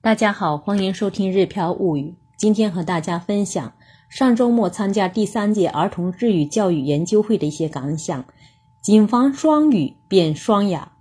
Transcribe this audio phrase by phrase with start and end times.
[0.00, 2.02] 大家好，欢迎收听《日飘物语》。
[2.36, 3.72] 今天和大家分享
[4.08, 8.24] 上周末参加第三届儿童日语教育研究会的一些感想。
[8.80, 10.92] 谨防双语变双哑。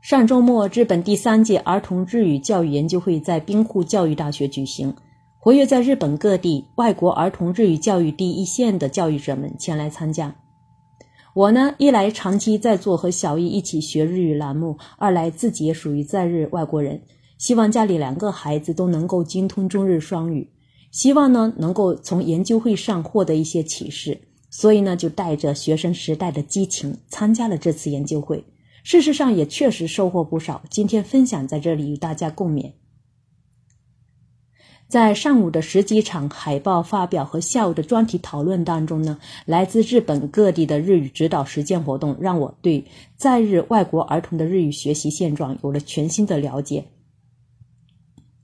[0.00, 4.96] 上周末，日本第三届儿童日语教育研究会在兵库教育大学举行，
[5.38, 10.34] 活跃在日本各地外国儿童日语教育第一线的教育者们前来参加。
[11.36, 17.02] 我呢，一来长期在做和小易一起学日语栏目，二来自己也属于在日外国人，
[17.36, 20.48] 希望家里两个孩子都能够精通中日双语，
[20.90, 28.42] 希望呢能够从研究会上获得一些启示，所以呢就带着学生时代的激情参加了这次研究会。
[28.82, 32.72] 事实上也确实收获不少，今天分享在这里与大家共勉。
[34.88, 42.84] 在上午的十几场海报发表和下午的专题讨论当中呢，来自日本各地的日语指导实践活动，让我对
[43.16, 46.84] 在日外国儿童的日语学习现状有了全新的了解。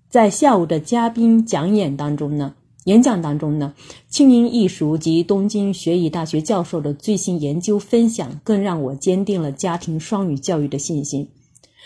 [0.09, 2.55] 在下午的嘉宾讲演当中呢，
[2.87, 3.73] 演讲当中呢，
[4.09, 11.31] 庆应艺术及东京学艺大学教授的最新研究分享，更让我坚定了家庭双语教育的信心。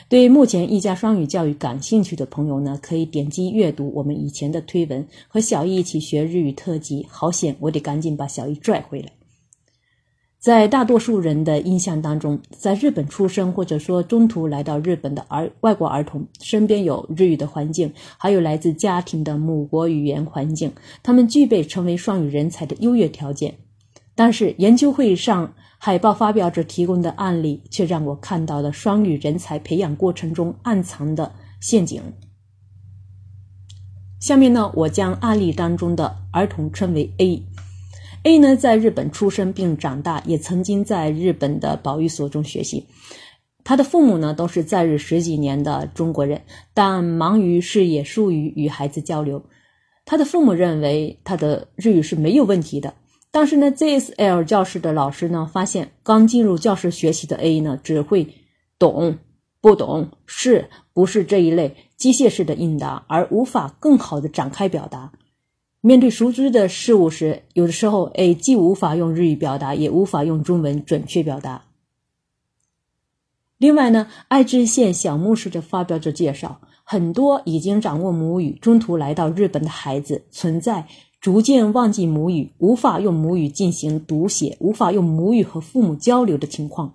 [0.08, 7.04] 对目前一家双语教育感兴趣的朋友呢，可以点击阅读我们以前的推文，和小易一起学日语特辑。
[7.08, 9.10] 好险，我得赶紧把小易拽回来。
[10.38, 20.70] 在大多数人的印象当中，在日本出生或者说中途来到日本的儿外国儿童，身边有日语的环境，还有来自家庭的母国语言环境，
[21.02, 23.52] 他们具备成为双语人才的优越条件。
[24.16, 25.54] 但是研究会上。
[25.78, 32.02] 海报发表者提供的案例，却让我看到了双语人才培养过程中暗藏的陷阱。
[34.18, 37.42] 下面呢，我将案例当中的儿童称为 A。
[38.22, 42.86] A 呢，在日本出生并长大，也曾经在日本的保育所中学习。
[43.62, 46.40] 他的父母呢，都是在日十几年的中国人，
[46.72, 49.44] 但忙于事业，疏于与孩子交流。
[50.06, 52.94] 他的父母认为他的日语是没有问题的。
[53.36, 58.34] 但是呢，ZSL 教室的老师呢，发现刚进入教室学习的 A 呢，只会
[58.78, 59.18] 懂
[59.60, 65.12] 不懂是不是这一类机械式的应答，而无法更好的展开表达。
[65.82, 71.66] 面对熟知的事物时，有的时候 A 既无法用日语表达，也无法用中文准确表达。
[73.58, 80.88] 另外呢，爱知县小牧师的发表者介绍，很多已经掌握母语，中途来到日本的孩子存在。
[81.26, 86.92] 逐渐忘记母语，无法用母语进行读写，无法用母语和父母交流的情况。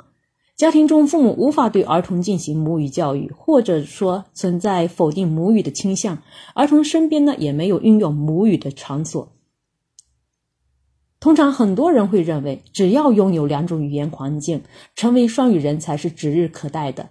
[0.56, 6.20] 家庭中父母无法对儿童进行母语教育，或者说存在否定母语的倾向。
[6.56, 9.34] 儿童身边呢也没有运用母语的场所。
[11.20, 14.62] 通常很多人会认为，只要拥有两种语言环境，
[14.96, 17.10] 成为双语人才是指日可待的。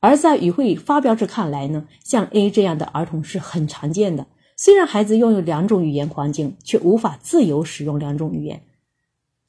[0.00, 4.26] 而在与会发表者看来呢，像 A 这样的儿童是很常见的。
[4.64, 8.62] 虽然孩子拥有两种语言环境，却无法自由使用两种语言。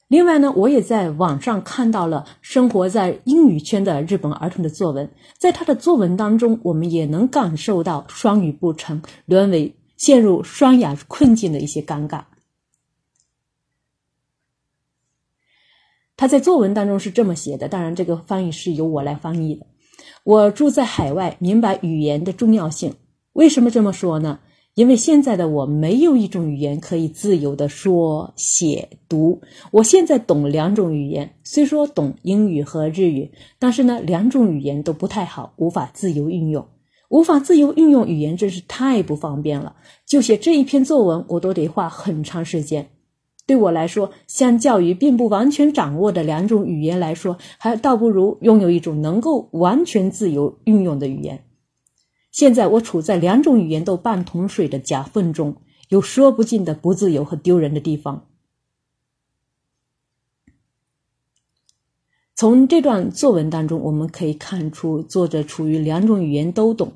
[0.08, 5.08] 另外呢，我也在网上看到了生活在英语圈的日本儿童的作文，
[5.38, 12.24] 在他的作文当中，我们也能感受到双语不成，沦为陷入双哑困境的一些尴尬。
[16.16, 19.64] 他在作文当中是这么写的，当然这个翻译是由我来翻译的。
[20.24, 22.96] 我住在海外，明白语言的重要性。
[23.32, 24.40] 为什么这么说呢？
[24.74, 29.40] 因为现在的我没有一种语言可以自由的说、写、读。
[29.70, 33.30] 我现在懂两种语言，虽说懂英语和日语，
[33.60, 36.66] 但是呢，两种语言都不太好，无法自由运用。
[37.08, 39.76] 无法自由运用语言，真是太不方便了。
[40.04, 42.88] 就写这一篇作文，我都得花很长时间。
[43.46, 51.44] 对我来说，相较于并不完全掌握的两种语言来说，还倒不如拥有一种能够完全自由运用的语言。
[52.34, 55.58] 现在我处在两种语言都半桶水的夹缝中，
[55.88, 58.26] 有说不尽的不自由和丢人的地方。
[62.34, 66.94] 从这段作文当中，我们可以看出，作者处于两种语言都懂，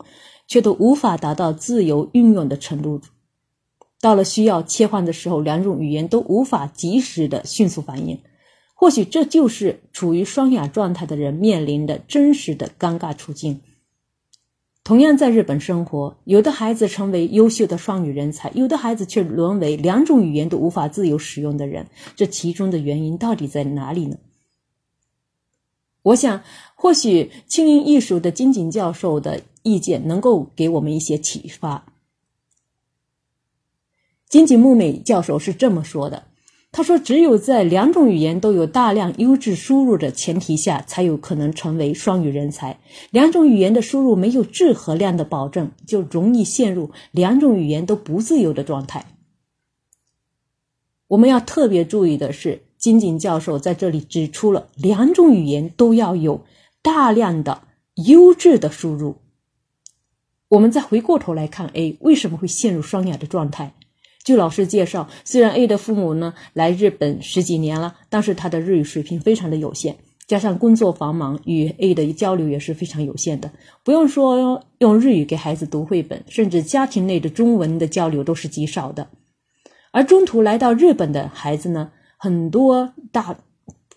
[0.49, 3.01] 却都无法达到自由运用的程度。
[4.01, 8.21] 到了需要切换的时候，两种语言都无法及时的迅速反应。
[8.75, 13.61] 或许这就是处于双哑状态的人面临的真实的尴尬处境。
[14.89, 21.87] 同样在日本生活，有的孩子成为优秀的双语人才，有的孩子却沦为两种语言都无法自由使用的人。
[22.17, 24.17] 这其中的原因到底在哪里呢？
[26.01, 26.43] 我想，
[26.75, 31.85] 或许庆应艺术的金井教授的意见能够给我们一些启发。
[34.27, 36.29] 金井木美教授是这么说的：
[36.71, 42.79] 他说：“只有在两种语言都有大量优质输入的前提下，才有可能成为双语人才。
[43.11, 49.07] 两种语言的输入没有质和量的保证，就容易陷入两种语言都不自由的状态。”
[51.09, 56.45] 我们要特别注意的是，金井教授在这里指出了两种语言都要有
[56.83, 57.63] 大量的
[57.95, 59.17] 优质的输入。
[60.49, 63.73] 我们再回过头来看 A 为什么会陷入双哑的状态。
[64.29, 69.97] 据老师介绍，虽然 A 的父母呢来日本十几年了，但是他的日语水平非常的有限，
[70.27, 73.51] 加上工作繁忙，与 A 的交流也是非常有限的。
[73.83, 79.09] 不用说用日语给孩子读绘本，甚至家庭内的中文的交流都是极少的。
[79.93, 83.35] 而中途来到日本的孩子呢，很多大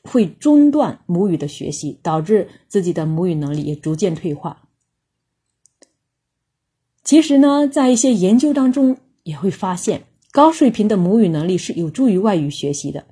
[0.04, 4.62] 会中断母语的学习，导致自己的母语能力也逐渐退化。
[7.04, 10.04] 其实呢，在一些研究当中也会发现。
[10.32, 13.04] 高水平的母语能力是有助于外语学习的。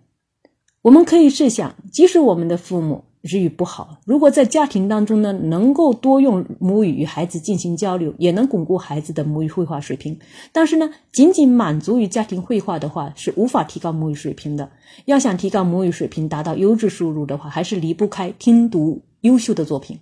[0.84, 10.18] 我们可以试想，即使我们的父母日语不好，如果在家庭当中呢，能够多用母语与孩子进行交流，也能巩固孩子的母语绘画水平。
[10.54, 14.72] 但是呢，仅仅满足于家庭绘画的话，是无法提高母语水平的。
[15.04, 20.00] 要想提高母语水平，达到优质输入的话，还是离不开听读优秀的作品。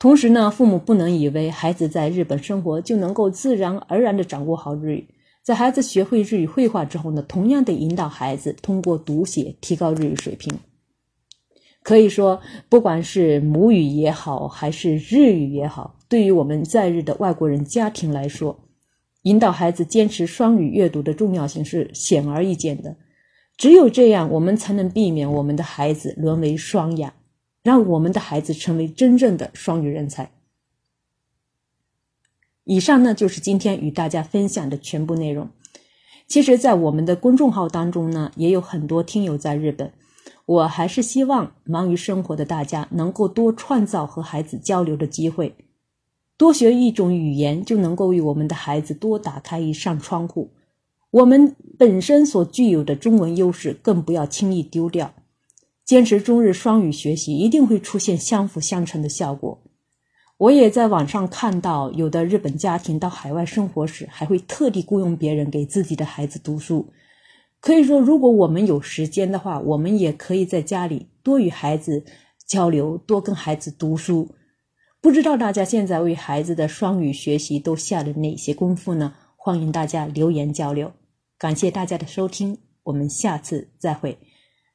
[0.00, 5.08] 同时呢，父母不能以为孩子在日本生活就能够自然而然的掌握好日语。
[5.48, 10.52] 在孩子学会日语绘画之后呢，同样得引导孩子通过读写提高日语水平。
[11.82, 18.60] 可以说，不管是母语也好，还是日语也好，对于我们在日的外国人家庭来说，
[19.22, 22.94] 引导孩子坚持双语阅读的重要性是显而易见的。
[23.56, 27.14] 只有这样，我们才能避免我们的孩子沦为双哑，
[27.62, 30.30] 让我们的孩子成为真正的双语人才。
[32.70, 35.48] 以上呢就是今天与大家分享的全部内容。
[36.26, 39.90] 其实，在我们的公众号当中呢，也有很多听友在日本。
[40.44, 45.54] 我还是希望忙于生活的大家能够多创造和孩子交流的机会，
[46.36, 50.50] 多学一种语言就能够为我们的孩子多打开一扇窗户。
[51.10, 55.14] 我们本身所具有的中文优势更不要轻易丢掉。
[55.86, 59.62] 坚持中日双语学习，一定会出现相辅相成的效果。
[60.38, 66.92] 我也在网上看到，有的日本家庭到海外生活时，还会特地雇佣别人给自己的孩子读书。
[67.60, 72.04] 可以说，如果我们有时间的话，我们也可以在家里多与孩子
[72.46, 74.28] 交流，多跟孩子读书。
[75.00, 79.14] 不知道大家现在为孩子的双语学习都下了哪些功夫呢？
[79.36, 80.92] 欢迎大家留言交流。
[81.36, 84.16] 感谢大家的收听，我们下次再会。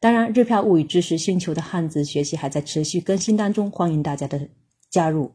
[0.01, 4.49] 当然，日漂物语知识星球的汉字学习还在持续更新当中，欢迎大家的
[4.89, 5.31] 加入。